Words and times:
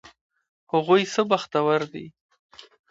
هغوی 0.71 1.01
څه 1.13 1.21
بختور 1.29 1.79
دي! 1.93 2.05